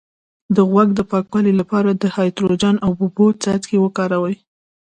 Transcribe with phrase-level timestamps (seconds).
[0.55, 4.35] د غوږ د پاکوالي لپاره د هایدروجن او اوبو څاڅکي وکاروئ